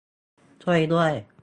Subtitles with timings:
[0.63, 1.11] ช่วยด้วย!